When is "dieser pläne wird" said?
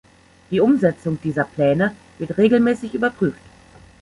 1.21-2.35